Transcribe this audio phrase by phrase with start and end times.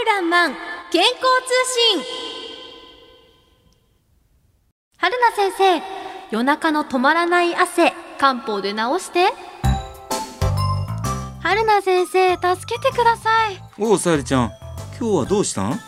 [0.00, 0.54] るらんまん
[0.90, 1.20] 健康通
[1.94, 2.04] 信。
[4.96, 5.82] 春菜先生
[6.30, 9.26] 夜中の止まらない汗漢方で治して。
[11.42, 13.62] 春菜先生助けてください。
[13.78, 14.50] おおさゆりちゃん。
[14.98, 15.78] 今日はどうしたん？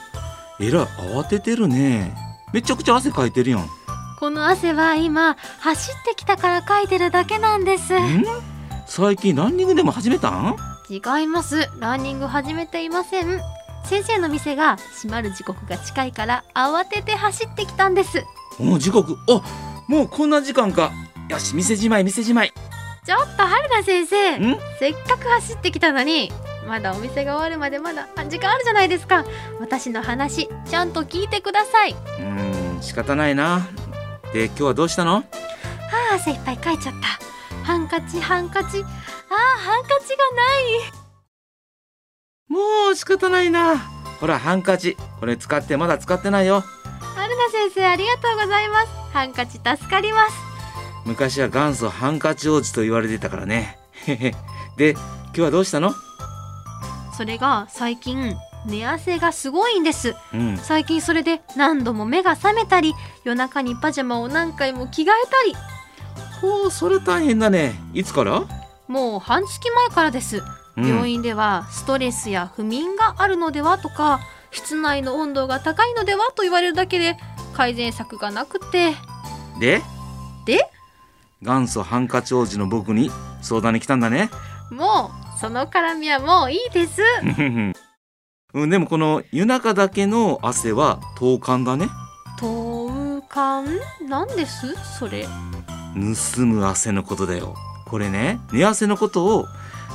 [0.60, 2.14] えらい慌ててるね。
[2.52, 3.66] めちゃくちゃ汗かいてるやん。
[4.20, 7.98] この汗は今走ってきたからかいてるだけなんです。
[7.98, 8.24] ん？
[8.86, 10.56] 最近ランニングでも始めたん？
[10.90, 11.70] 違います。
[11.78, 13.40] ランニング始めていません
[13.84, 18.24] 先生の店が閉まる時刻が近いから慌てて走ってきたんです。
[18.58, 19.18] もう時刻。
[19.28, 19.42] あ
[19.88, 20.92] もうこんな時間か。
[21.28, 22.52] よし店じまい店じまい。
[23.04, 24.58] ちょっと春菜先生ん？
[24.78, 26.30] せっかく走ってきたのに
[26.68, 29.24] まだお店が終わるまでまだあ時間あるじゃないですか。
[29.60, 31.92] 私の話ちゃんと聞いてください。
[31.92, 33.66] うーん仕方ないな。
[34.32, 35.16] で今日はどうしたの？
[35.16, 37.64] あー汗いっぱいかいちゃった。
[37.64, 38.78] ハンカチハンカチ。
[38.78, 38.84] あー
[39.58, 40.60] ハンカチがな
[40.98, 41.01] い
[42.52, 43.78] もう仕方ないな。
[44.20, 44.98] ほらハンカチ。
[45.20, 46.62] これ使ってまだ使ってないよ。
[47.16, 48.88] 春菜先生ありがとうございます。
[49.10, 50.34] ハンカチ助かります。
[51.06, 53.78] 昔は元祖ハンカチ王子と言われてたからね。
[54.76, 55.94] で今日はどうしたの？
[57.16, 60.14] それが最近寝汗がすごいんです。
[60.34, 60.58] うん。
[60.58, 62.92] 最近それで何度も目が覚めたり
[63.24, 65.56] 夜中にパジャマを何回も着替えたり。
[66.42, 67.80] ほうそれ大変だね。
[67.94, 68.42] いつから、
[68.88, 74.20] もう半月前からです、うん病院ではストレスや不眠があるのではとか
[74.50, 77.16] 室内の温度が高いのではと言われるだけで
[77.54, 78.94] 改善策がなくて。
[79.60, 79.82] で？
[80.46, 80.68] で？
[81.42, 83.10] 元祖ハンカチ王子の僕に
[83.42, 84.30] 相談に来たんだね。
[84.70, 87.02] もうその絡みはもういいです。
[88.54, 91.88] うんでもこの夜中だけの汗は盗汗だね。
[92.38, 92.88] 投
[93.28, 94.74] 函なんです？
[94.98, 95.26] それ。
[95.94, 97.54] 盗む汗のことだよ
[97.92, 99.46] これね寝汗のことを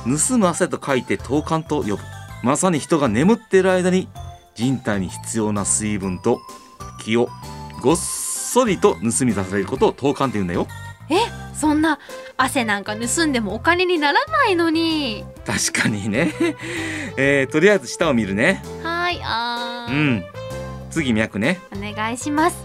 [0.04, 1.98] 盗む汗と書いて盗汗と呼ぶ。
[2.44, 4.08] まさに人が眠っている間に
[4.54, 6.40] 人体に必要な水分と
[7.02, 7.28] 気を
[7.82, 10.68] ごっそりと盗み出されることを盗汗って言うんだよ。
[11.10, 11.16] え
[11.52, 11.98] そんな
[12.36, 15.24] 汗なんか盗んでもお金にならないのに。
[15.44, 16.32] 確かにね、
[17.16, 18.62] えーとりあえず下を見るね。
[18.84, 20.24] はいあー、うん。
[20.90, 21.58] 次脈ね。
[21.76, 22.56] お願いします。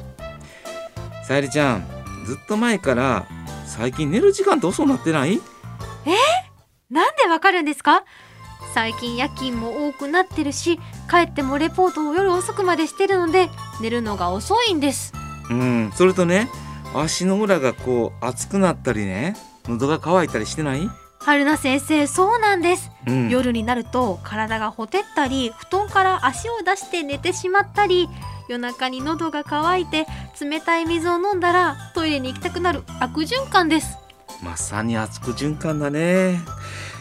[1.27, 1.87] さゆりちゃん
[2.27, 3.25] ずっと前から
[3.75, 5.41] 最近寝る時間って遅くなってない？
[6.91, 8.03] なんでわかるんですか？
[8.73, 10.79] 最近夜勤も多くなってるし
[11.09, 13.49] 帰ってもレポートを夜遅くまでしてるので
[13.81, 15.13] 寝るのが遅いんです。
[15.49, 16.49] うんそれとね
[16.93, 19.35] 足の裏がこう熱くなったりね
[19.67, 20.87] 喉が渇いたりしてない、
[21.19, 28.09] 春菜先生そうなんです、うん、夜になると体がほてったり布団から足を出して寝てしまったり
[28.47, 30.05] 夜中に喉が渇いて
[30.39, 33.97] 冷たい水を飲んだらトイレに行きたくなる悪循環です。
[34.43, 36.39] まさに熱く循環だね。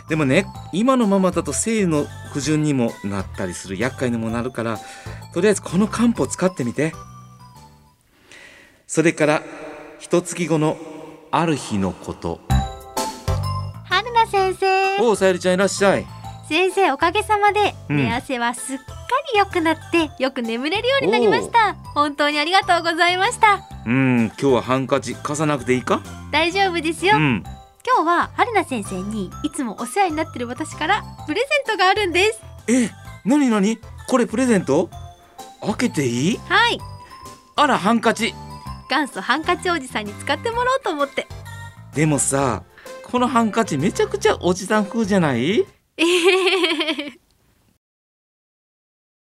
[0.09, 4.79] でもね今のままだと生理の不順にもなったりする厄介にもなるから
[5.33, 6.93] とりあえずこの漢方使ってみて。
[8.87, 9.43] それから
[9.99, 10.77] 一月後の
[11.31, 12.41] ある日のこと。
[13.85, 15.01] 春菜先生。
[15.01, 16.07] おうさゆりちゃんいらっしゃい。
[16.47, 17.97] 先生おかげさまでうん。
[17.97, 19.02] 寝汗はすっか
[19.33, 21.75] り良くなってよく眠れるようになりました。
[21.95, 23.61] 本当にありがとうございました。
[23.87, 26.03] うん今日はハンカチ貸さなくていいか？
[26.31, 27.45] 大丈夫ですよ、うん。
[27.85, 32.41] 今日は春菜先生にいつもお世話になってる私からプレゼントがあるんです。
[32.69, 32.91] え
[33.25, 33.79] なになに
[34.09, 34.89] これプレゼント？
[35.61, 36.37] 開けていい？
[36.49, 36.79] はい。
[37.57, 38.35] あらハンカチ。
[38.89, 41.27] 元祖ハンカチおじさんに使ってもらおうと思って。
[41.95, 42.63] でもさ
[43.11, 45.67] このハンカチめちゃくちゃおじさん風じゃない？
[45.97, 46.52] えへへ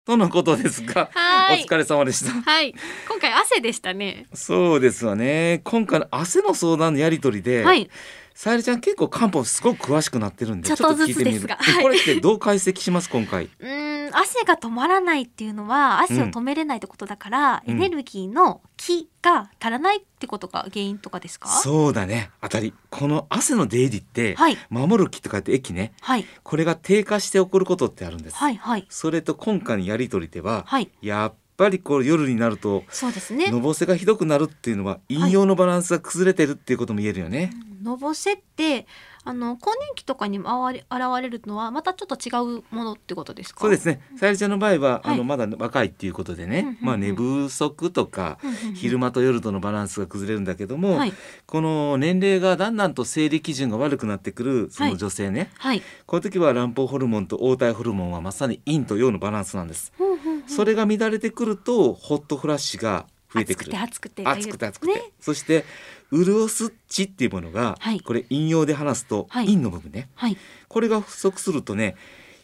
[0.08, 1.64] とのことですが、はい。
[1.64, 2.32] お疲れ様でした。
[2.50, 2.74] はい。
[3.06, 4.24] 今回汗でしたね。
[4.32, 5.60] そうですわね。
[5.64, 7.90] 今回の汗の相談のやり取りで、はい。
[8.34, 11.32] さゆりちゃん結構漢方すごく詳しくなってるんでちょっと聞いてみる。
[11.32, 11.82] ですがはい。
[11.82, 13.10] これってどう解析します？
[13.10, 13.50] 今回。
[13.60, 17.74] うーん汗が止まらないっていうのは汗を止めれないってことだから、うん。
[17.74, 21.48] エネルギーの気が足らないってことが原因とかですか？
[21.48, 22.30] そうだね。
[22.40, 22.74] 当たり。
[22.90, 24.56] この汗の出入りって、はい。
[24.70, 25.92] 守る気と書いて液ね。
[26.00, 26.26] はい。
[26.42, 28.86] これが低下して起こることってあるんです、はいはい。
[28.88, 30.90] それと今回のやり取りでは、はい。
[31.02, 33.50] やっぱりこう夜になるとそうですね。
[33.50, 37.50] のぼせがひどくなるっていうのは陰陽のバランスが崩れてるっていうことも言えるよね、
[37.82, 38.86] のぼせって
[39.28, 40.82] あの更年期とかにもあ現
[41.20, 43.60] れるのはまたちょっと違うものってことですか？
[43.60, 44.00] そうですね。
[44.16, 45.14] さゆりちゃんの場合は、はい。
[45.14, 51.12] あのまだ若いっていうことでね、うんうんうんまあ寝不足とか、うんうんうん昼間と夜とのバランスが崩れるんだけども、はい。
[51.46, 54.92] この年齢がだんだんと生理基準が悪くなってくるそはい。
[54.92, 55.82] の女性ね、はい。
[56.06, 63.76] この時は卵胞ホルモンと黄体ホルモンはまさに陰と陽のバランスなんです、ほうほうほうそれが乱れてくるとホットフラッシュが増えてくる。
[63.76, 65.12] 熱くて熱くて熱くて熱くて、ね。
[65.20, 65.64] そして
[66.12, 68.00] 潤す血っていうものが、はい。
[68.00, 69.46] これ陰陽で話すと、はい。
[69.46, 70.08] 陰の部分ね。
[70.14, 70.36] はい。
[70.68, 71.96] これが不足するとね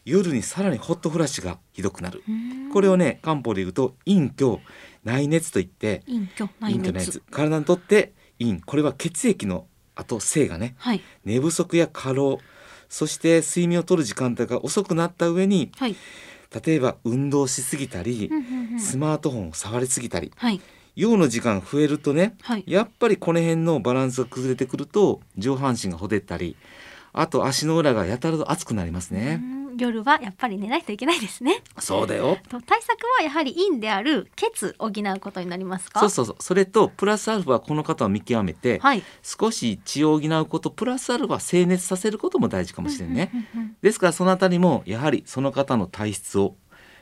[0.05, 2.23] 夜にさらにホットフラッシュがひどくなる。
[2.73, 4.59] これをね漢方で言うと陰虚
[5.05, 7.23] 内熱といって陰虚内熱。
[7.31, 8.61] 体にとって陰。
[8.61, 9.67] これは血液の
[9.97, 11.01] あと性がねはい。
[11.25, 12.41] 寝不足や過労
[12.91, 15.97] そして睡眠をとる時間帯が遅くなった上にはい。
[16.65, 18.81] 例えば運動しすぎたりうんうんうん。
[18.81, 20.61] スマートフォンを触りすぎたりはい
[20.97, 22.65] 用の時間増えるとねはい。
[22.67, 26.57] やっぱりこの辺のバランスが崩れてくると上半身がほてったり
[27.13, 29.41] あと足の裏がやたらと熱くなりますね。
[29.43, 29.55] うん。
[29.77, 31.63] 夜はやっぱり寝ないといけないですね。
[31.79, 32.39] そうだよ。
[32.49, 35.99] と対策はやはり陰である血を補うことになりますか？
[35.99, 36.37] そうそうそう。
[36.39, 39.03] それとプラスアルファこの方を見極めて、はい。
[39.23, 43.31] 少し血を補うことプラスアルファ静熱させることも大事かもしれんね。
[43.35, 43.77] うんうんうん。
[43.81, 46.55] ですからそのあたりもやはりその方の体質を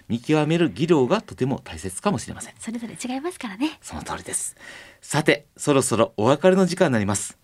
[0.09, 2.55] 見極める技量がとても大切かもしれません。
[2.59, 4.57] それぞれ違いますからねその通りです。
[5.01, 7.39] さて、そろそろお別れの時間になります。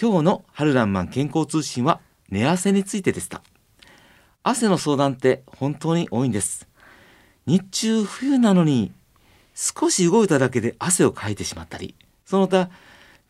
[0.00, 2.00] 今日の春ランマン健康通信は
[2.30, 3.42] 寝汗についてでした。
[4.42, 6.66] 汗の相談って本当に多いんです。
[7.46, 8.92] 日中冬なのに
[9.54, 11.94] 少し動いただけで汗をかいてしまったり、
[12.24, 12.70] その他